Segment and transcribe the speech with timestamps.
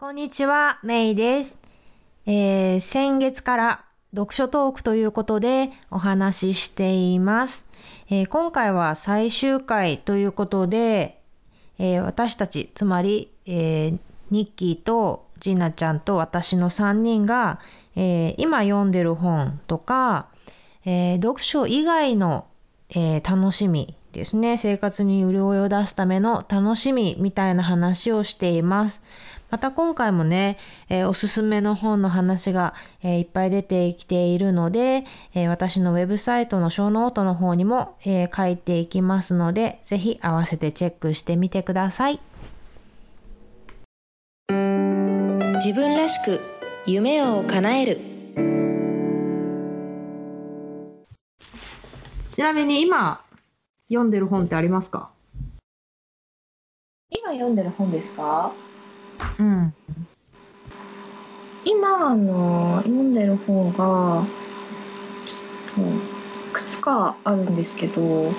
[0.00, 1.58] こんにちは、メイです。
[2.24, 3.84] えー先月から
[4.16, 7.66] 読書トークということでお話ししています。
[8.08, 11.20] えー今回は最終回ということで、
[11.78, 13.98] えー私たち、つまり、えー
[14.30, 17.60] ニッキーとジーナちゃんと私の3人が、
[17.94, 20.28] えー今読んでる本とか、
[20.86, 22.46] えー読書以外の、
[22.88, 24.56] えー楽しみですね。
[24.56, 29.02] 生活に潤いを出すための楽しみみたいな話をしています。
[29.50, 30.58] また今回もね、
[30.88, 35.04] えーおすすめの本の話が、えーいっぱい出てきているので、
[35.34, 42.20] えー私のウェブサイトの小ノートの方にも、えー書いていきますのでぜひ合わせてチェックしてみてください。
[45.56, 46.40] 自分らしく
[46.86, 48.00] 夢を叶える。
[52.34, 53.20] ちなみに今
[53.90, 55.10] 読んでる本ってありますか？
[57.10, 58.52] 今読んでる本ですか？
[59.38, 59.74] うん。
[61.64, 64.24] 今あの読んでる本が
[65.76, 68.32] ちょっといくつかあるんですけど、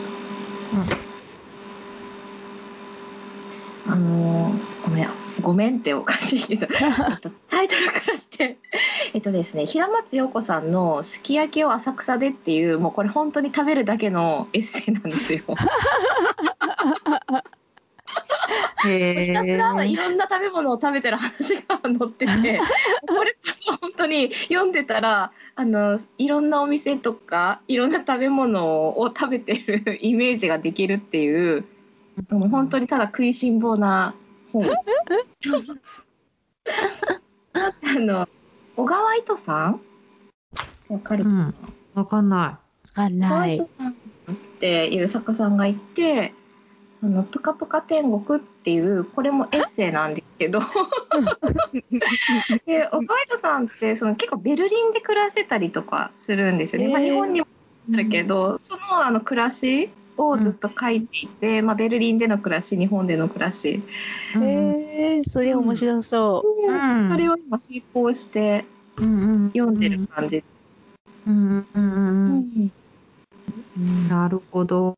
[3.88, 5.10] あのごめん。
[5.42, 7.30] ごめんっておかしいけど えっと
[7.62, 8.58] タイトルからして
[9.14, 15.42] えっとですね平松陽子さんの「すき焼きを浅草で」っていうもうこれ本当に食べるだけの エッセイなんですよ。
[18.86, 22.60] へひたすらいろんな食べ物を食べてる話が載ってて
[23.08, 31.64] これこそ本当に読んでたらあのいろんなお店とかいろんな食べ物を食べてる イメージができるっていう
[32.32, 34.16] もう本当にただ食いしん坊な
[34.52, 34.68] 本。
[37.84, 38.28] あの
[38.76, 39.82] 小川糸さん？
[40.90, 41.36] わかるかな？
[41.36, 41.56] うん。
[41.94, 42.60] わかんなわ
[42.94, 43.70] かん小川ない糸。
[43.78, 43.96] さんっ
[44.60, 46.34] ていう作家さんがいて
[47.04, 50.62] 「あのぷかぷか天国」っていうこれもエッセイなんですけど。
[52.66, 56.90] で小川糸さんってその結構ベルリンで暮らしてたりとかするんですよね。
[56.92, 57.08] まあ、へー。
[57.08, 57.48] 日本にも
[57.94, 59.90] あるけど、そのあの暮らし
[60.30, 63.82] をずっと書いていて、まあ、ベルリンでの暮らし日本での暮らし、
[64.42, 66.98] え、それ面白そう。
[67.00, 67.10] ん。
[67.10, 68.66] それを今並行して
[68.98, 69.52] うんうん。
[69.52, 70.44] 読んでる感じ。
[71.28, 72.72] うんうんうんうん
[74.06, 74.10] う。
[74.10, 74.96] なるほど。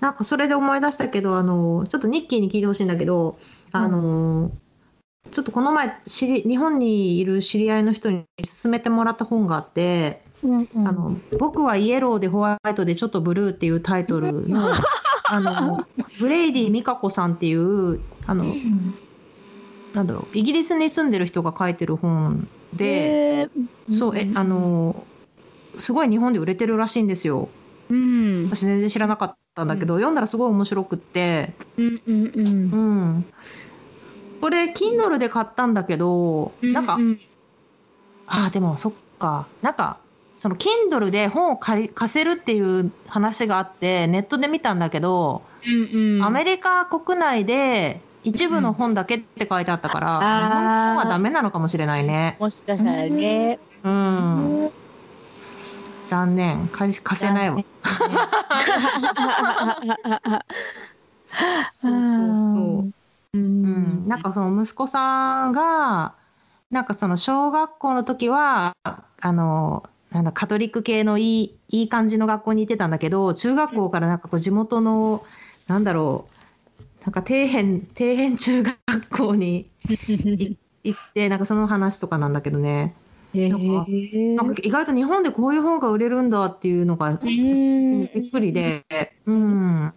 [0.00, 3.38] なんかそれで思い出したけど、あの、ちょっとニッキーに聞いてほしいんだけど、
[3.72, 4.50] あの、
[5.32, 8.24] ちょっとこの前知り、日本にいる知り合いの人に
[8.62, 10.88] 勧めてもらった本があって、うんうん。
[10.88, 14.70] あの、僕はイエローでホワイトでちょっとブルーっていうタイトルの、
[15.28, 15.86] あの、
[16.18, 18.44] ブレイディ・ミカコさんっていう、あの、
[19.94, 23.48] なんだろう、イギリスに住んでる人が書いてる本で、
[23.90, 25.04] そう、え、あ、の、
[25.78, 27.48] すごい日本で売れてるらしいんですよ。
[27.88, 32.46] うん、私全然知らなかったんだけど、読んだらすごい面白くって、うんうんうん。
[32.46, 32.76] う
[33.18, 33.24] ん。
[34.40, 37.20] これ Kindle で買ったんだけど、なんか、うん。
[38.26, 39.46] ああでもそっか。
[39.60, 39.98] なんか
[40.40, 52.38] その Kindle で本を借り貸せるっていう話があってネットで見たんだけど、うんうん、アメリカ国内で一部の本だけって書いてあったから、うん本の本はダメなのかもしれないね。
[52.40, 54.70] もしかしたらね、うん、
[56.08, 57.62] 残念貸し貸せないわ。
[61.22, 61.40] そう
[61.70, 61.92] そうそう。
[62.86, 62.92] う
[63.34, 66.14] うんん、なんかその息子さんが
[66.70, 68.72] なんかその小学校の時は
[69.20, 75.24] あのなんだカトリック系のいいいい感じの学校に行ってたんだけど中学校からなんかこう地元の
[75.68, 76.26] なんだろ
[77.02, 79.70] うなんか底辺底辺中学校に
[80.84, 82.94] 行ってなんかその話とかなんだけどね。
[83.34, 84.36] へなんかー。
[84.36, 88.04] なんか意外と日本でこういう本が売れるんだっていうのがびん。
[88.04, 88.84] っくりで。
[89.26, 89.92] うん。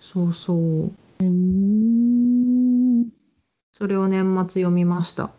[0.00, 0.92] そうそう。
[1.18, 3.10] うん。
[3.72, 5.30] それを年末読みました。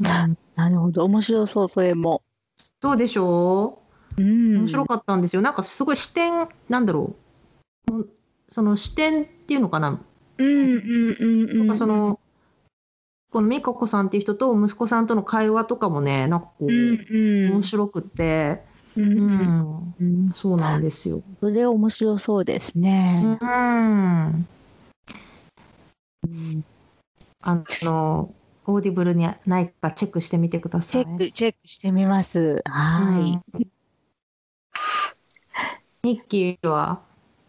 [0.00, 0.36] うん。
[0.54, 1.04] な るほど。
[1.04, 2.23] 面白そうそれも、
[2.84, 3.78] どうでしょ
[4.18, 5.40] う、うん面白かったんですよ。
[5.40, 7.16] なんかすごい視点、なんだろ
[7.88, 7.90] う。
[7.90, 8.08] もう
[8.50, 10.02] その視点っていうのかな？
[10.36, 12.20] うんうんうんうんなんかその、
[13.32, 18.62] このミカコさんっていう人と息子さんとの会話とかもね、なんかこう、うんうん面白くって、
[18.96, 21.22] ううんうんん、うんそうなんですよ。
[21.40, 23.22] それ面白そうですうね。
[23.22, 24.46] ん。
[27.40, 28.30] あの、
[28.66, 31.02] Audible にないかチェックしてみてください。
[31.02, 32.62] チェックチェックしてみます。
[32.64, 33.58] はい。
[33.58, 33.70] うん。
[36.02, 37.00] ニッキーは？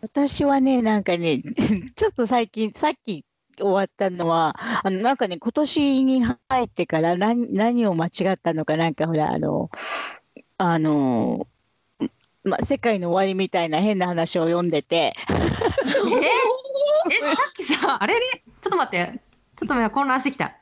[0.02, 1.42] 私はね、なんかね、
[1.96, 3.26] ちょっと最近、さっき
[3.58, 9.70] 終わったのは、あの、なんかね、今年に入ってから何、何を間違ったのか、なんかほら、あの、
[10.58, 11.48] あの、
[12.44, 15.14] ま、世界の終わりみたいな変な話を読んでて、え？
[17.12, 18.14] えさっきさあれ？
[18.20, 18.20] れ
[18.62, 19.20] ちょっと待って。
[19.58, 20.54] ちょっと混乱してきた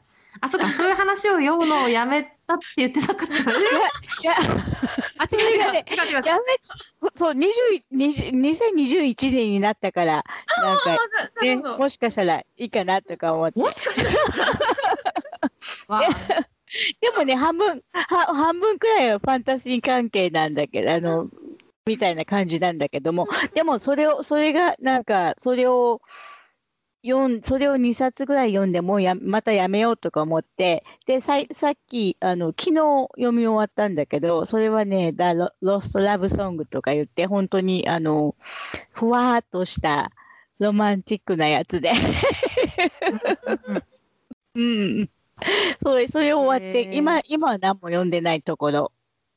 [0.41, 3.25] あ、そうか、そういう話を読むのをやめたって言ってなかった。
[3.37, 3.43] い
[4.23, 4.33] や、
[5.19, 6.25] あ、う違う違うがね違う違う。
[6.25, 6.41] やめ、
[7.13, 7.49] そう、20
[7.93, 10.23] 20 2021年になったから、
[10.61, 10.97] なんか、
[11.41, 13.59] ね、もしかしたらいいかなとか思って。
[13.59, 14.13] もしかしたら
[17.01, 21.29] でもね、半分、は半分くらいはファンタジー関係なんだけど、あの、
[21.85, 26.01] みたいな感じなんだけども、でもそれを、それが、なんか、それを、
[27.05, 32.75] 読ん、それを2冊ぐらい読んでもうや、またやめようとか思って、で、さい、さっき、あの、昨日
[33.17, 38.35] 読み終わったんだけど、それはね、だ、ロロストラブソングとか言って、本当に、あの、
[38.93, 40.11] ふわーっとした
[40.59, 41.91] ロマンチックなやつで。
[44.55, 45.09] うん。
[45.83, 48.91] それ、それ終わって今、今は何も読んでないところ。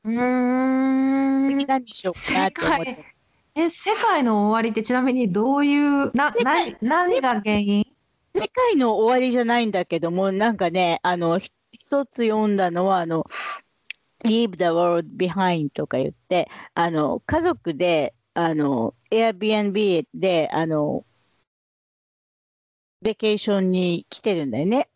[0.04, 1.48] うーん。
[1.48, 3.15] 次何しようかなって思っ世て。
[3.56, 7.86] え、世界の終わりってちなみにどういう、な、な、何が原因？
[8.34, 13.24] 世界の終わりじゃないんだけども、なんかね、あの、ひ一つ読んだのは、あの、
[14.24, 21.06] Leave the world behind とか言って、あの、家族で、あの、Airbnb で、あの、
[23.00, 24.90] ベケーションに来てるんだよね。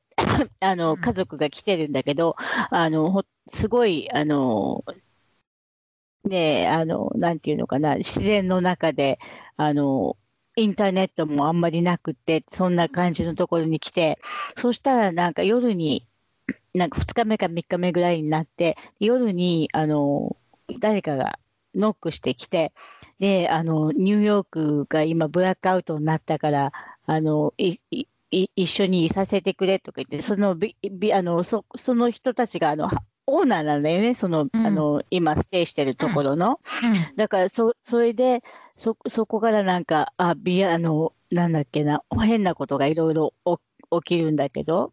[0.61, 2.37] あの、うん家族が来てるんだけど、
[2.71, 4.85] あの、ほすごい、あの、
[6.25, 9.19] ね、あの、なんていうのかな、自然の中で、
[9.57, 10.17] あの、
[10.57, 14.19] インターネットもあんまりなくて、そんな感じのところに来て、
[14.57, 16.07] そしたらなんか夜に、
[16.75, 20.37] なんか2日目か3日目ぐらいになって、夜に、あの、
[20.81, 21.39] 誰かが
[21.75, 22.73] ノックしてきて、
[23.19, 26.73] で、あの、ニューヨークが今ブラックアウトになったから、
[27.07, 32.89] あの、一緒にいさせてくれとか言って、そのビ、ビ、あの、そ、その人たちが、あの、
[33.39, 34.67] オーナーなんだよね、その、うん。
[34.67, 36.61] あの、今ステイしてるところの。
[37.17, 38.43] だから、そ、それで、
[38.77, 43.35] そ、そこからなんか、あ、ビア、あの、なんだっけな、変なことがいろいろ
[43.91, 44.93] 起きるんだけど、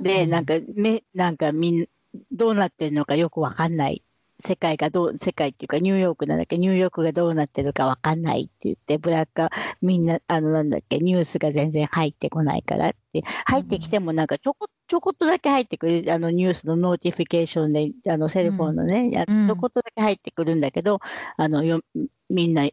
[0.00, 0.30] で、うん。
[0.30, 1.86] なんか、め、なんかみん、
[2.32, 4.02] どうなってるのかよくわかんない。
[4.40, 9.48] 世界がどう、世界っていうかニューヨークなんだっけ、ニューヨークがどうなってるかわかんないって言って、ブラック、
[9.82, 21.00] みんな、あの、なんだっけ、ニュースが全然入ってこないからって、入ってきてもなんかちょこ、ちょこっとだけ入ってくる、あの、ニュースの notification で、あの、 cell phone のね、やうんちょこっとだけ入ってくるんだけど、
[21.36, 21.82] あの、よ、
[22.30, 22.66] みんな、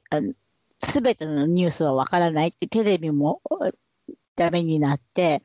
[0.82, 3.42] すべてのニュースはわからないって、テレビも
[4.38, 5.44] ダメになって、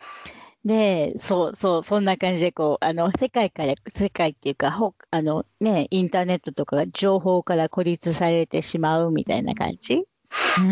[0.64, 9.94] で、そうそう、そんな感じで、こう、あの、世界から、世界っていうか、ほ、あの、ね、インターネットとかが情報から孤立されてしまうみたいな感じ。
[9.94, 10.70] うーん。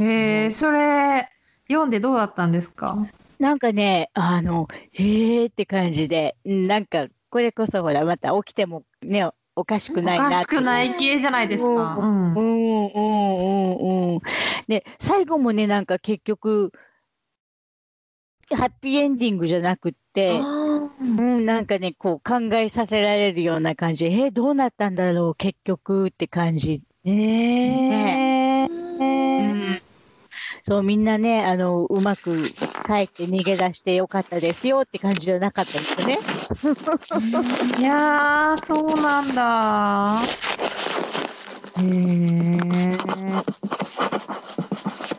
[0.00, 1.30] へえ、それ、
[1.68, 2.94] 読んでどうだったんですか？
[3.38, 11.96] なんかね、あの、えーって感じで、うんなんか、これこそほら、また起きてもね、おかしくないおなってかしくない系じゃないですか。
[11.96, 12.98] うんうんうんう
[14.10, 14.20] んうん。
[14.68, 16.72] で、最後もね、なんか結局、
[18.54, 20.38] ハッピーエンディングじゃなくって、
[21.00, 24.06] うん、なんかね、こう考えさせられるような感じ。
[24.06, 26.82] えーどうなったんだろう、結局って感じ。
[27.04, 28.43] ええうん、
[30.66, 32.42] そう、みんなね、あの、うまく
[32.86, 36.18] 帰って逃げ出してよかったですよって感じじゃなかったですよね。
[37.78, 40.22] いやー、そうなんだ。
[41.80, 42.96] へえ。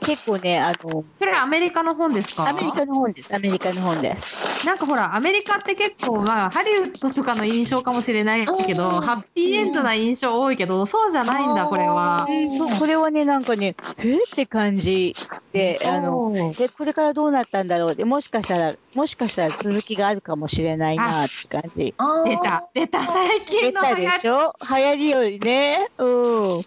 [0.01, 2.47] 結構ね、あの、それアメリカの本ですか？
[2.49, 3.35] アメリカの本です。
[3.35, 4.33] アメリカの本です。
[4.65, 9.01] なんかほら、アメリカって結構、まあ、ハリウッドとかの印象かもしれないけど、うん。
[9.01, 12.25] ハッピーエンドな印象多いけど、そうじゃないんだ、これは。
[12.57, 15.15] そう、これはね、なんかね、えーって感じ
[15.53, 17.95] で、あの、で、これからどうなったんだろう。
[17.95, 21.93] で、もしかしたら、もしかしたら続きがあるかもしれないなって感じ。
[22.25, 24.53] 出た、出た、最出近のた流行でしょ？
[24.77, 25.87] 流行りよりね。
[25.99, 26.61] うん。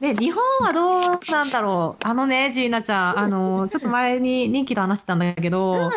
[0.00, 2.06] ね、日本はどうなんだろう。
[2.06, 5.90] あのね、ジーナちゃん、あの、ちょっと前に人気と話してたんだけど、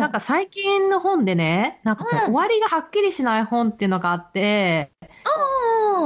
[0.00, 2.24] なんか最近の本でね、なんかこううん。
[2.26, 4.92] 終わりがはっきりしない本っていうのがあって、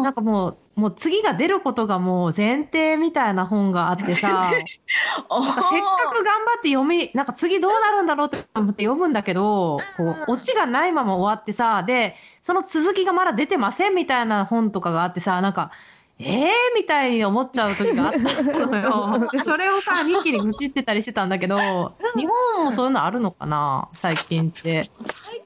[0.03, 4.51] なんかもう、もう次が出ることがもう前提みたいな本があってさ、
[5.31, 15.71] なんかせっかく頑張って読み、なんか次どうなるんだろうって思って読むんだけど、こう、オチがないまま終わってさ、で、その続きがまだ出てませんみたいな本とかがあってさ、なんか、
[16.23, 19.29] えーみたいに思っちゃう時があったのよ。
[19.33, 24.91] でそれをさ、人気に愚痴ってたりしてたんだけど、日本もそういうのあるのかな最近って。
[25.01, 25.41] 最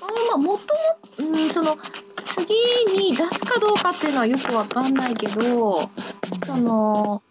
[0.00, 0.74] まあもと
[1.22, 1.76] もうんその
[2.26, 2.54] 次
[3.10, 5.90] に出すかどうかっていうのはよくわかんないけど
[6.46, 7.22] その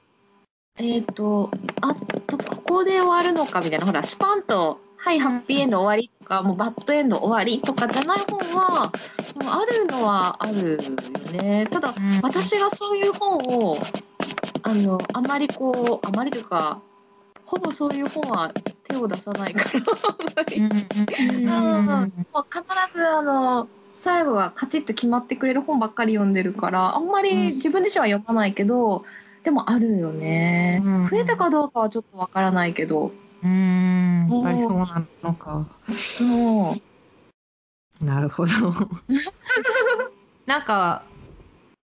[0.77, 1.93] えっ、とあ
[2.27, 8.91] とここで終わるのかみたいなほらスパンと「はいハッピーエンド終わり」とかもうバッドエンド終わりとかじゃない本は
[9.37, 11.67] あるのはあるよね。
[11.69, 13.77] ただ私がそういう本を
[14.63, 16.79] あのあまりこうあまりというか
[17.45, 19.69] ほぼそういう本は手手を出さないから
[22.45, 29.05] 必ずあの最後はカチッと決まってくれる本ばっかり読んでるからあんまり自分自身は読まないけど、
[29.43, 31.07] でもあるよね、うん。
[31.09, 33.11] 増えたかどうかはちょっとわからないけど
[33.43, 35.67] うんやっぱりそうなのか。
[35.93, 36.23] そ
[38.01, 38.51] うなるほど。
[40.45, 41.03] なんか、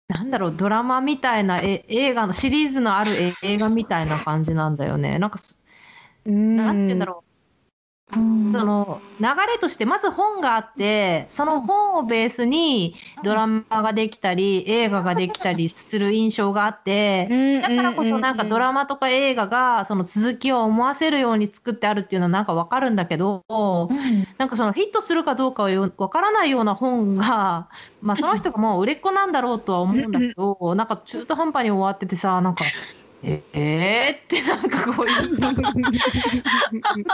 [0.08, 5.20] なんだろう、ドラマみたいなえ映画の、シリーズのあるえ映画みたいな感じなんだよね。
[5.20, 5.56] なんかそ、
[6.26, 7.29] なんて言うんだろう。
[8.12, 23.44] その流れとしてまず本があってその本をベースにドラマができたり映画ができたりする印象があってだからこそなんかドラマとか映画がその続きを思わせるように作ってあるっていうのはなんかわかるんだけど
[24.38, 27.70] なんかそのヒットするかどうかはわからないような本が
[28.02, 32.64] まあその人がもう売れっ子なんだろうとは思うんだけどなんか中途半端に終わっててさなんか。
[33.22, 35.08] ええー、ってなんかこう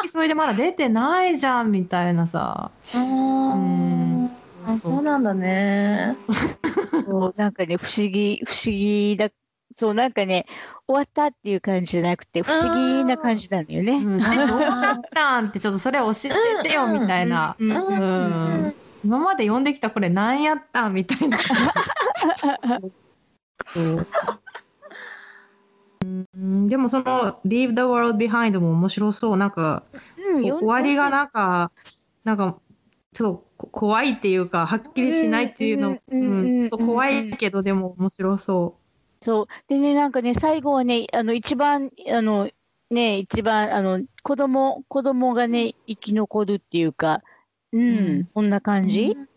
[0.08, 2.72] それ でまだ出てないじゃんみたいなさ。
[2.96, 4.30] うん。
[4.68, 6.16] あそうなんだね。
[7.08, 7.34] そう。
[7.38, 9.30] なんかね不思議不思議だ
[9.76, 10.46] そうなんかね
[10.88, 13.94] 終わったっていう感じじゃなくて不思議な感じなのよね。
[13.94, 16.12] うん、どうだったんってちょっとそれ教
[16.62, 17.56] えてよみたいな。
[17.58, 17.72] うん。
[17.72, 17.74] う
[18.68, 18.76] ん。
[19.04, 21.38] 今まで読んできたこれ何やったみたいな
[26.34, 29.38] でもその「Leave the World Behind」も面白そう。
[29.38, 29.84] なんか、
[30.18, 31.72] うん終わりがなんか
[32.24, 32.58] なんか
[33.14, 38.76] ちょっと怖いっていうかはっきりしないっていうの、うん怖いけどでも面白そ
[39.22, 39.48] そう。
[39.68, 42.50] でねなんかね最後はねあの一番あの
[42.90, 47.22] ね一番あの子供子供がね生き残るっていうか。
[47.72, 48.26] うん、うん。
[48.26, 49.28] そんな感じ、う。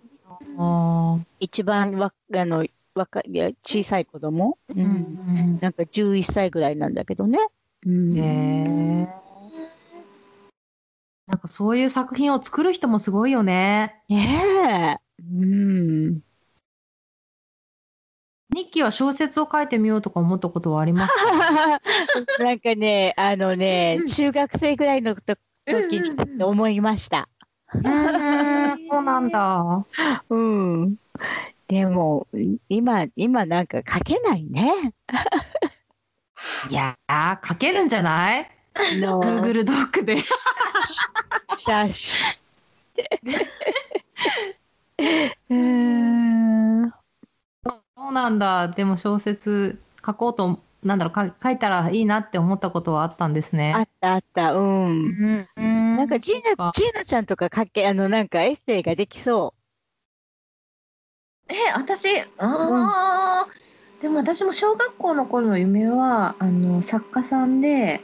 [0.58, 2.64] あ一番わあの
[2.98, 7.38] 若いや小さい子供、うーんなんか11歳ぐらいなんだけどね。
[7.86, 9.08] うんへえ。
[11.26, 14.02] なんかそういう作品を作る人もすごいよね。
[14.08, 15.22] ねえ。
[15.22, 16.20] うん。
[18.54, 21.80] 日記は小説を書いてみようとか思ったことはありますか？
[22.42, 25.36] なんかね、あのね、中学生ぐらいのと
[25.66, 27.28] 時に思いました。
[27.74, 29.86] うーん、そうなんだ。
[30.30, 30.96] うん。
[31.68, 32.26] でも、
[32.68, 34.72] 今、今なんか書けないね。
[36.70, 38.50] いやー、書けるんじゃない？
[39.00, 40.18] の ?Google ドックで。
[41.56, 42.24] しゃし。
[45.48, 46.90] うーん。
[47.64, 48.68] そうなんだ。
[48.68, 53.74] でも小説書こうと、なんだろう、か書いたらいいなって思ったことはあったんですね。
[53.76, 54.54] あったあった。
[54.54, 55.46] うん。
[55.56, 59.52] うんなんかジーナ、ジーナちゃんとか書け、あの、なんかエッセイができそ
[61.48, 68.00] え私あー、でも私も小学校の頃の夢はあの作家さんで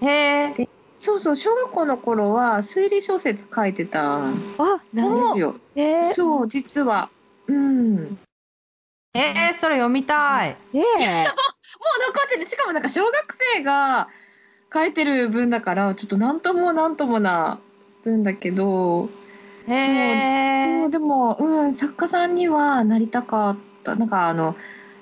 [0.00, 0.68] へえ。
[0.96, 4.40] そうそう小学校の頃は推理小説書いてたんで
[5.32, 5.52] すよ。
[5.52, 6.12] どね。
[6.12, 7.08] そう実は。
[7.46, 8.18] うん。
[9.14, 10.56] えー、それ読みたい。
[10.72, 11.24] ねえ。
[11.78, 13.14] もう残っててしかもなんか小学
[13.54, 14.08] 生が
[14.72, 17.60] 書いてる文だからちょっと何とも何ともな
[18.04, 19.08] 文だけど、
[19.68, 20.80] へえ。
[20.82, 24.56] そうでも、うん、作家さんにはなりたかったなんかあの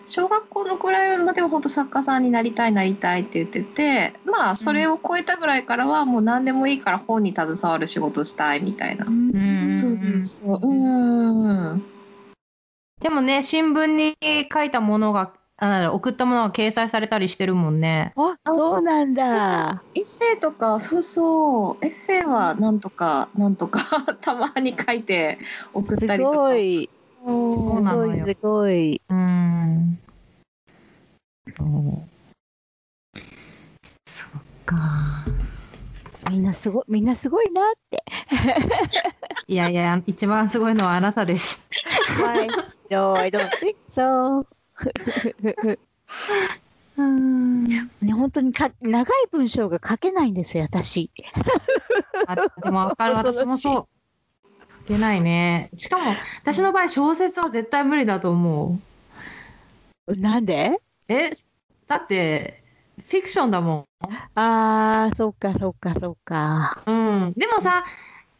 [0.08, 9.06] 小学校のくらいまでは本当作家さんになりたいなりたいって言っててまあそれを超えたぐらいからはもう何でもいいから本に携わる仕事したいみたいな。
[9.06, 10.60] うんそうそうそう。
[10.62, 11.82] うん。
[13.00, 14.16] でもね、新聞に
[14.52, 18.12] 書いたものが、あ送ったものが掲載されたりしてるもんね。
[18.16, 19.82] あ、そうなんだ。
[19.94, 25.38] エッセイとかそうそうエッセイはなんとかなんとか たまに書いて
[25.72, 26.36] 送っすたりとか。
[26.36, 26.90] ごい。
[27.24, 29.00] そうなのよごい、すごい。
[29.08, 29.98] うん。
[31.56, 31.66] そう。
[34.06, 34.30] そっ
[34.66, 34.76] か。
[36.30, 38.04] みんなすごい、みんなすごいなって。
[39.48, 41.60] いやいや、一番すごいのはあなたです。
[42.20, 42.50] Why?
[42.90, 44.46] No, I don't think so.
[46.98, 47.64] うん。
[47.64, 51.10] ね、本当にか長い文章が書けないんですよ、私。
[52.26, 53.74] あでもわかる、私もそう。
[54.88, 55.70] 書けないね。
[55.76, 58.78] しかも、私の場合、小説は絶対無理だと思
[60.08, 60.16] う。
[60.16, 60.80] なんで？
[61.08, 61.30] え、
[61.86, 62.62] だって、
[63.08, 63.86] フィクションだも
[64.34, 66.82] ああ、そうか、そうか、そうか。
[66.86, 66.90] ん。
[66.90, 66.92] う
[67.26, 67.32] ん。
[67.36, 67.84] でもさ、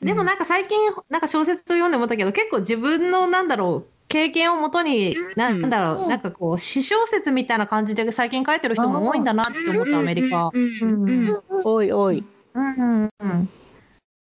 [0.00, 0.78] でもなんか最近、
[1.08, 10.50] なんか小説を読んで思ったけど、結構自分の、なんだろう、経験をもとに、なうんなんだろう、うんなんかこう、詩小説みたいな感じで最近書いてる人も多いんだなって思った、アメリカ。
[10.52, 12.25] うんうんうんおいおい。
[12.54, 13.48] うんうんうん。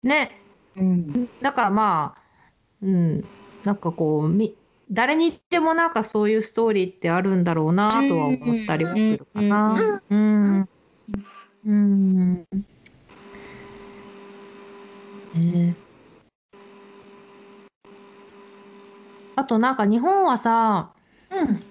[0.02, 0.30] ね、
[0.76, 1.28] うん。
[1.40, 2.20] だからまあ、
[2.82, 3.24] うん、
[3.64, 4.54] なんかこう、み
[4.90, 10.00] 誰にでもなんかそういうストーリーってあるんだろうなとは思ったりはするかな。
[10.10, 10.68] うん。
[11.64, 12.46] うん。
[15.34, 15.76] ね
[19.40, 20.90] あとなんか日本はさ、
[21.30, 21.62] うん。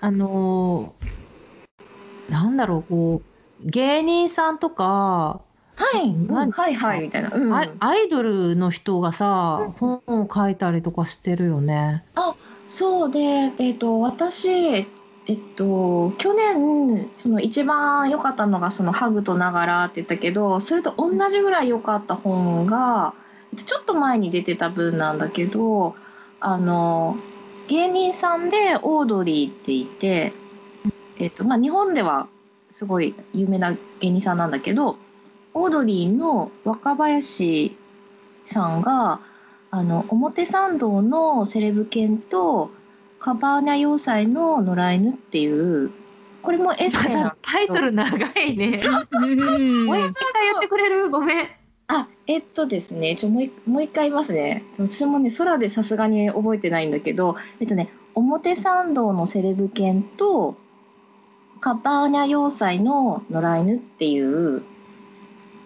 [0.00, 3.22] あのーなんだろう、こ
[3.64, 5.40] う、芸人さんとか、
[5.76, 7.30] はい、うん何はいはいみたいな。
[7.32, 7.54] うん。
[7.54, 12.04] アイアイドルの人がさ、本を書いたりとかしてるよね。
[12.68, 13.18] そうで、
[13.58, 14.86] えっと、私、えっ
[15.56, 23.14] と、去年、その一番良かったのが、そのハグとながらって言ったけど、それと同じぐらい良かった本が、
[23.52, 25.94] えっとちょっと前に出てた分なんだけど、
[26.40, 27.16] あの、
[27.68, 30.32] 芸人さんでオードリーっていて、
[31.18, 32.28] えっと、まあ、日本では
[32.70, 34.98] すごい有名な芸人さんなんだけど、
[35.54, 37.76] オードリーの若林
[38.44, 39.20] さんが、
[39.70, 42.70] あの表参道のセレブ犬と
[43.18, 45.90] カバーニャ要塞の野良犬っていう
[46.46, 47.12] これもエッセイ
[47.42, 48.66] タイトル長いね。
[48.66, 50.06] もう一
[50.56, 51.48] ってくれるごめん。
[51.88, 54.64] あえっとですねちょもう一もう一回言いますね。
[54.78, 60.56] 私もね空でさすがに覚えてないんだけどえっとね表参道のセレブ犬と
[61.60, 64.62] カバーニャ要塞の野良犬っていう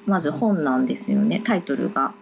[0.06, 2.12] まず本なんですよねタイトルが。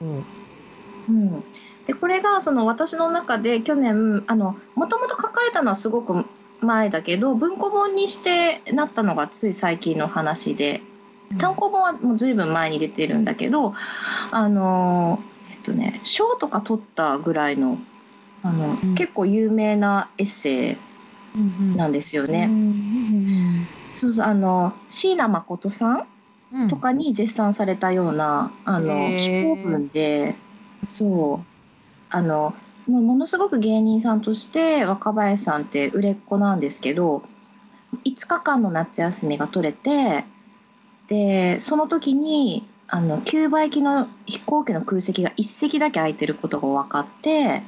[0.00, 1.42] うん、
[1.86, 6.24] でこれがその私の中で去年あのもともと書かれたのはすごく
[6.60, 10.82] 前だけど文庫本にしてなったのがつい最近の話で
[11.36, 13.74] 単行本はもう随分前に出てるんだけど
[14.30, 15.20] あの
[15.50, 17.78] えっとね賞とか取ったぐらいの
[18.42, 18.94] あの、うん。
[18.94, 22.48] 結構有名なエッセイなんですよね。
[23.94, 26.06] そうそうあの椎名誠さん
[26.52, 26.68] うん。
[26.68, 29.18] とかに絶賛されたようなあのへー。
[29.18, 30.34] 気候文で
[30.86, 31.46] そう。
[32.10, 32.54] あの
[32.86, 37.22] もうものすごく芸人さんとして若林さんって売れっ子なんですけど
[38.06, 40.24] 5日間の夏休みが取れて
[41.08, 47.62] でその時にあのキューバ行きの飛行機の空席が1席だけ空いてることが分かって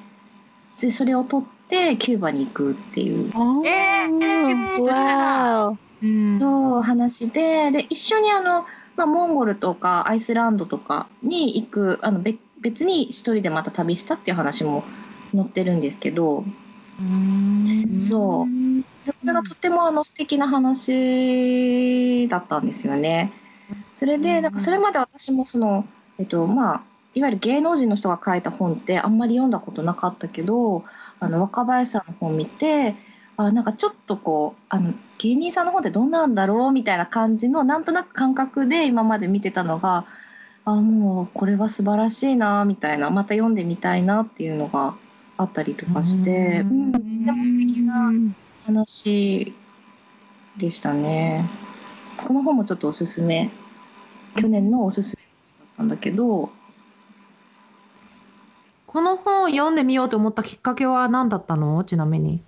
[0.81, 3.29] でそれを取ってキューバに行くっていう。
[3.29, 5.77] えーわー。
[6.03, 6.39] うん。
[6.39, 14.85] そう話でで一緒にあの、まあ、モンゴルとかアイスランドとかに行くあの別別に一人でまた旅したっていう話も
[15.35, 16.45] 載ってるんですけど。
[17.99, 18.47] そう
[19.11, 23.33] でこれがとってもあの素敵な話だったんですよね。
[23.95, 25.87] それでなんかそれまで私もその、
[26.19, 26.83] えっとまあ、
[27.15, 30.85] いわゆる芸能人の人が書いた本ってあんまり読んだことなかったけど
[31.19, 32.97] あの若林さんの本見て
[33.37, 40.07] あなんかちょっとこうあの芸人さんの本ってどんなんだろうみたいな感じのなんとなく感覚で今まで見てたのが
[40.65, 44.95] あもうこれは素晴らしいなみたいなまた読んでみたいなっていうのが
[45.37, 46.89] あったりとかして、ううん。
[46.89, 48.13] ん、とても素敵な
[48.71, 49.53] 話
[50.57, 51.45] でしたね。
[52.17, 53.51] この本もちょっとおすすめ。
[54.37, 55.29] 去年のおすすめだ
[55.65, 56.51] ったんだけど。
[58.87, 61.83] この本を読んでみようと思ったきっかけは何だったの？
[61.85, 62.41] ちなみに。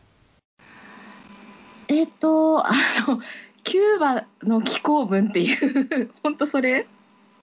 [1.88, 2.70] えっ、とあ
[3.08, 3.20] の
[3.64, 6.10] キューバの気候文っていう。
[6.22, 6.86] 本当それ？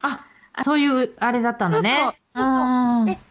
[0.01, 0.25] あ
[0.63, 1.99] そういうあれだったのね。
[2.27, 2.43] そうそう。
[2.43, 3.28] そうそう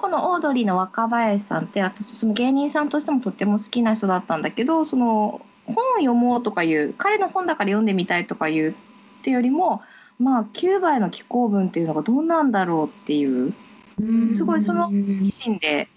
[0.00, 8.74] このオードリーの若林さんって私その芸人さんとしてもとっても好きな人だったんだけどその本を読もうとかいう彼の本だから読んでみたいとかいうっ
[9.22, 9.82] てよりも
[10.18, 13.52] まあキューバへの気候文っていうのがどうなんだろうっていう
[14.00, 15.88] うんすごいそのミシンで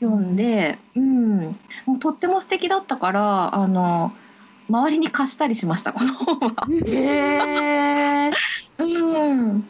[0.00, 4.12] 読んで、うん、もうとっても素敵だったからあの
[4.68, 6.66] 周りに貸したりしましたこの本は。
[6.86, 8.32] へえ。
[8.78, 9.68] うん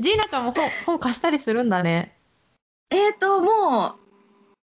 [0.00, 2.16] ジーナちゃんも本本貸したりするんだね。
[2.90, 4.04] えー、ともう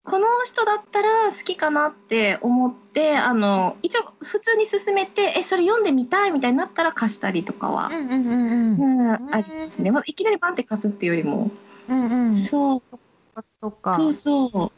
[0.05, 11.51] この人だったら好きかなって思ってあの一応普通に進めてえそれ読んでみたいみたいになったら貸したりとかは、んうんうんうんありますね、まあ、いきなりバンって貸すっていうよりも、
[11.89, 12.35] うんうん。
[12.35, 13.97] そそうそっか。
[13.97, 14.73] そうそ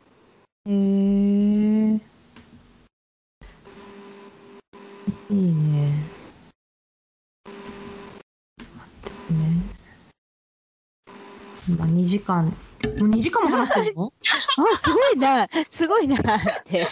[0.67, 2.01] うへえ。
[5.31, 6.10] いいね。
[11.81, 12.45] 今2時間。
[12.47, 12.53] も
[13.07, 14.13] う2時間も話してるの？
[14.73, 16.21] あ、すごいな、すごいなっ
[16.65, 16.87] て。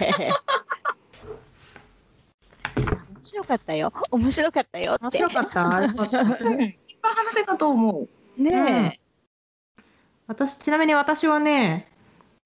[2.77, 3.93] 面白かったよ。
[4.11, 5.19] 面白かったよっ面て。
[5.19, 5.85] 白かった？
[5.85, 6.09] いっぱい
[7.15, 8.07] 話せたと思
[8.39, 8.43] う。
[8.43, 8.99] ね
[10.27, 11.89] 私、ちなみに私はね、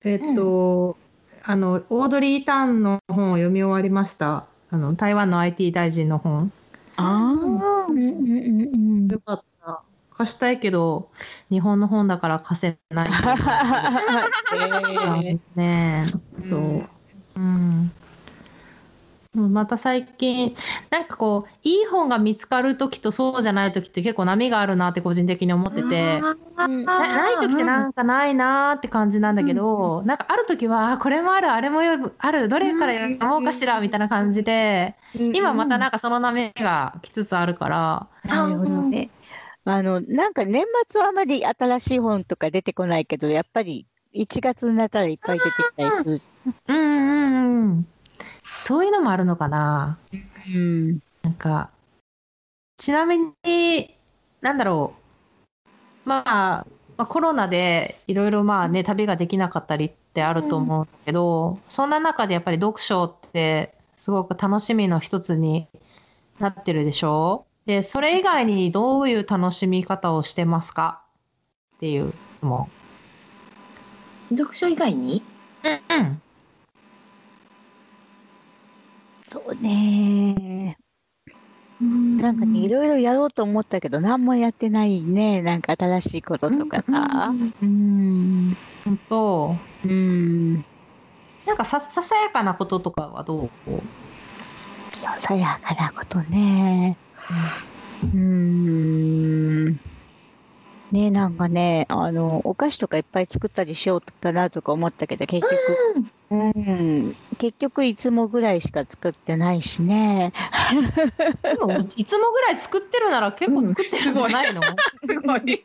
[0.05, 0.97] えっと、
[1.43, 4.47] あの、オードリー・タンの本を読み終わりました。
[4.71, 6.53] あの、台湾の IT 大臣の本。
[6.97, 8.77] ああ、うんうんうんう
[9.07, 9.09] ん。
[9.09, 9.45] よかった。
[10.23, 11.11] 貸したいけど、
[11.51, 13.11] 日本の本だから貸せない。
[15.25, 16.07] えね
[16.39, 16.61] え、そう。
[17.37, 17.91] うん。
[19.35, 20.55] うんまた最近
[20.91, 26.21] なんかこういい本が見つかる時とそうじゃない時って結構波があるなって個人的に思ってて。
[26.21, 26.43] うん
[26.85, 31.81] なない時ってなんかないなーって感じなんだけど、なんかある時はあこれもあるあれも
[32.19, 39.11] あるどれから読もうかしらみたいな感じで、今またなんかその波が来つつあるから、なるほどね。
[39.65, 46.55] あの、なんか年末はあまり新しい本とか出てこないけど、やっぱり1月になったらいっぱい出てきたりする。
[46.69, 47.87] うんうんうん
[48.61, 49.99] そういうのもあるのかな
[50.47, 51.01] うん。
[51.23, 51.71] なんか
[52.77, 53.97] ちなみに
[54.41, 54.95] なんだろ
[56.07, 65.69] うまあまあコロナでいろいろまあね旅ができなかったりってあると思うんだけど、そんな中でやっぱり読書ってすごく楽しみの一つに
[66.39, 67.47] なってるでしょ？
[67.67, 71.03] でそれ以外にどういう楽しみ方をしてますか？
[71.77, 72.69] っていう質問。
[74.31, 75.23] 読書以外に？
[75.91, 76.21] うん
[79.29, 80.77] そうね。
[81.81, 85.43] なんかね、いろいろやろうと思ったけど、何もやってないね。
[85.43, 87.33] なんか新しいこととかさ。
[87.63, 88.55] うん。
[88.85, 90.55] 本当うん。
[90.55, 93.51] なんかさささやかなこととかはどう？
[94.91, 96.97] ささやかなことね。
[98.03, 99.81] うん。
[100.91, 105.79] ねなんかね、あの、お菓子とかいっぱい作ったりしようかなとか思ったけど、結局、
[106.31, 106.37] う
[107.11, 110.33] ん、結局いつもぐらいしか作ってないしね。
[111.43, 114.63] でもいつもぐらい作ってるなら結構作ってるんじゃないの、
[115.07, 115.63] すごい。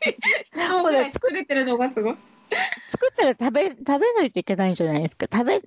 [0.54, 2.16] そうぐらい作れてるのがすごい。
[2.88, 5.26] 作ったら食べ、食べないといけないじゃないですか。
[5.30, 5.60] 食べ、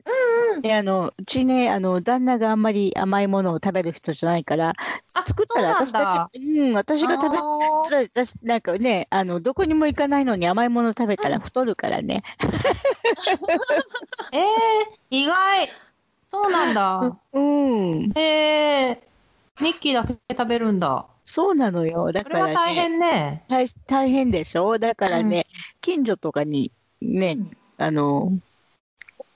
[0.62, 4.74] で、あの、うちね、あの、旦那があんまり甘いものを食べる人じゃないから、
[5.14, 7.38] あ作ったら私だけ、うん、私が食べ、
[8.04, 12.24] 私なんかね、あの、どこにも行かないのに甘いもの食べたら太るからね。
[14.34, 14.44] えー、
[15.10, 15.70] 意外
[16.26, 22.12] そうなんだうん、えー、ニッキーだけ食べるんだそうなのよ。
[22.12, 25.46] だそからね、れは大変ね大大変でしょだからね、
[25.82, 28.32] 近所とかにね、うんあの、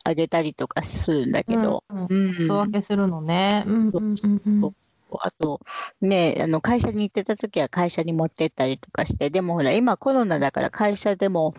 [0.06, 2.34] あげたりとかするんだけど、うんうん。
[2.34, 3.64] 素分けするのね。
[3.68, 4.74] うんうそう
[5.20, 5.62] あと、
[6.02, 11.56] ね、あの会社に行ってた時は会社に持ってったりとかして、でもほら、今コロナだから会社でも、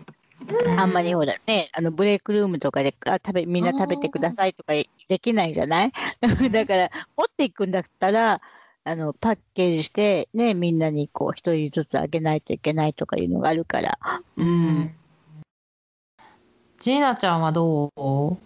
[0.77, 5.91] あんまりほらね、あのブレイクルームとかであ食べみんな食べてくださいとかできないじゃない？
[6.51, 8.41] だから、持っていくんだったら、
[8.83, 13.99] あのパッケージして、ね、みんなにこう一人ずつあげないといけないとかいうのがあるから、
[14.37, 14.91] ううんん
[16.79, 18.37] ジーナちゃんはどう？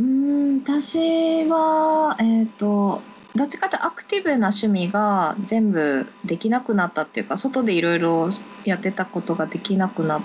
[0.00, 3.00] うん、私は、えっ、と、
[3.36, 8.28] どっちかというとアクティブな趣味が全部できなくなったっていうか、外でいろいろ
[8.64, 10.22] やってたことができなくなっ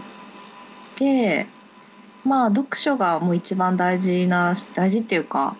[0.95, 1.45] て、
[2.25, 5.55] まあ、読書がもう一番大事な、大事っていうか、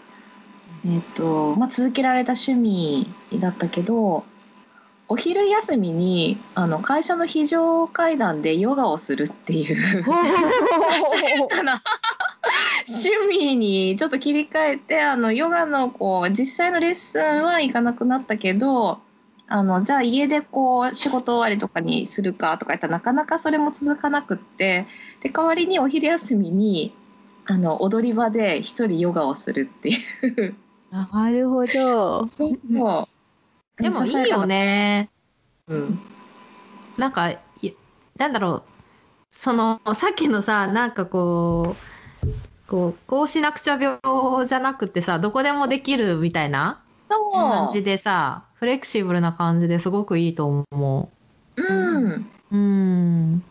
[0.86, 3.08] えっ、と、まあ、続けられた趣味
[3.40, 4.26] だったけど、
[5.10, 10.06] お昼休みにあの会社の非常階段でヨガをするっていう
[12.88, 19.00] 趣味にちょっと切り替えてあのヨガのこう実際のレッスンは行かなくなったけど
[19.48, 24.88] あのじゃあ家でこう仕事終わりとかにするかとか言ったらなかなかそれも続かなくって
[25.24, 26.94] で代わりにお昼休みに
[27.46, 29.96] あの踊り場で一人ヨガをするってい
[30.48, 30.56] う。
[30.92, 32.28] なるほど。
[32.28, 33.08] そう
[33.80, 34.46] でもいいよ。
[34.46, 35.10] ね。
[35.68, 36.00] うん。
[36.98, 37.40] なんかい
[38.18, 38.64] なんだろう。
[39.30, 41.76] そのさっきのさなんかこ
[42.24, 42.28] う
[42.68, 47.34] こうこうしなくちゃ病じゃなくてさどこでもできるみたいなそう。
[47.34, 51.12] 感じでさフレキシブルな感じですごくいいと思
[51.58, 51.62] う。
[51.62, 52.12] ん。
[52.14, 52.26] う。
[52.52, 53.44] うん。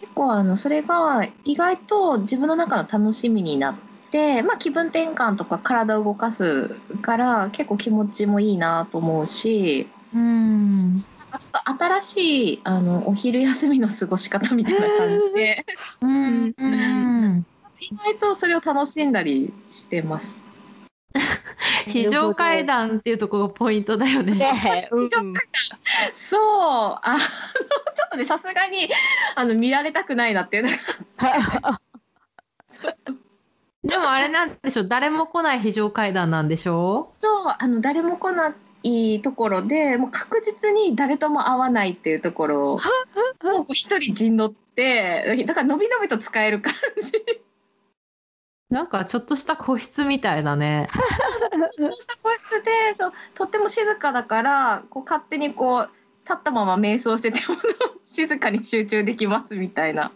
[0.00, 3.74] 結構あのそれが意外と自分の中の楽しみになっ
[4.12, 6.68] て、まあ、気分転換とか体を動かす
[7.00, 10.96] から結構気持ちもいいなと思うし、うん。
[10.96, 14.88] ちょっと新しいあのお昼休みの過ごし方みたいな感
[15.34, 15.66] じで。
[16.02, 17.46] うんうん。
[17.80, 20.40] 意外とそれを楽しんだりしてます。
[21.88, 24.34] 非常階段っていうところがポイントだよね。
[24.34, 25.08] ねうん。
[26.12, 26.98] そう。
[27.02, 27.26] あのちょ
[28.06, 28.88] っとねさすがに
[29.34, 31.80] あの見られたくないなっていうのが
[33.84, 42.74] でもあれなんでしょ誰も来ない非常階段なんでしょそうあの誰も来ないところでもう確実に誰とも会わないっていうところ。
[42.74, 42.78] を
[43.58, 47.12] もう一人陣取ってだからのびのびと使える感じ。
[48.70, 50.88] なんかちょっとした個室みたいだね。
[51.76, 55.90] ちょっとした個室でそうとっても静かだからこう勝手にこう
[56.24, 57.56] 立ったまま瞑想してても
[58.04, 60.12] 静かに集中できますみたいな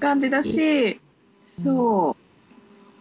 [0.00, 1.00] 感じだし
[1.46, 2.27] そう。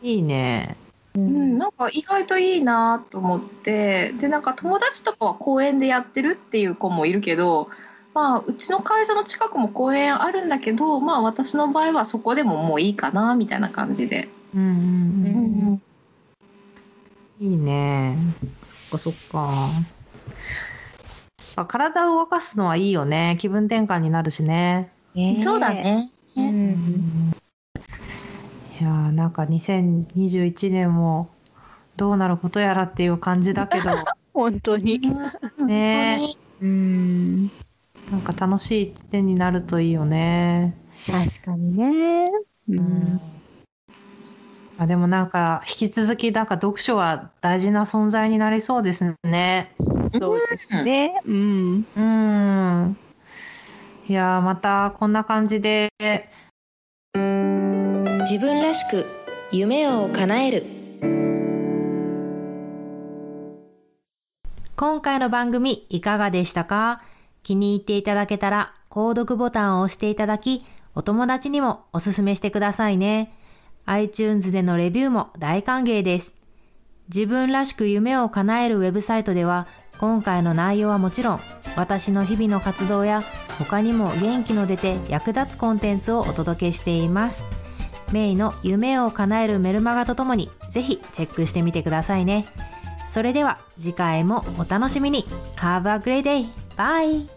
[0.02, 0.76] いいね。
[1.16, 7.70] ううん、なんか意外といいなと思ってでなんか友達とかは公園でやってるっていう子もいるけど、
[8.14, 14.30] まあ、うちの会社の近くも公園あるんだけど、まあ、私の場合はそこでももういいかなみたいな感じで。
[14.56, 15.82] うんうんうんうん
[17.40, 18.18] いいね。
[18.90, 19.14] そっかそっ
[21.56, 21.66] か。
[21.68, 23.38] 体を動かすのはいいよね。
[23.40, 24.92] 気分転換になるしね。
[25.14, 25.70] ねそうだ。
[25.70, 26.10] ね。
[26.36, 27.37] うん
[28.80, 31.30] いやーなんか2021年も
[31.96, 33.90] どうなることやらっていう感じだけど
[34.34, 35.00] 本当に。
[35.66, 36.20] ね
[36.62, 37.48] うん。
[38.12, 40.76] なんか楽しい一年になるといいよね。
[41.08, 42.30] 確かにね。
[42.70, 43.22] ううんん。
[44.78, 49.72] あでもなんか引き続きなんか読書は大事な存在になりそうですね。
[50.12, 51.20] そうですね。
[51.26, 51.86] うん。
[51.96, 52.98] うん。
[54.08, 55.90] いやーまたこんな感じで
[58.30, 59.06] 自分らしく
[59.54, 60.66] 夢を叶える
[64.76, 67.00] 今回の番組いかがでしたか？
[67.44, 73.34] 気に入っていただけたら購読ボタンを押していただきお友達にもおすすめしてくださいね。
[73.86, 76.36] iTunes でのレビューも大歓迎です。
[77.08, 79.68] 自分らしく夢を叶えるウェブサイトでは
[80.00, 81.40] 今回の内容はもちろん
[81.78, 83.22] 私の日々の活動や
[83.58, 87.42] 他にも元気の出て役立つコンテンツをお届けしています。
[88.12, 92.46] メイの夢を叶えるメルマガとともにぜひチェックしてみてくださいね。
[93.10, 95.24] それでは次回もお楽しみに
[95.56, 96.46] Have a great day!
[96.76, 97.37] Bye!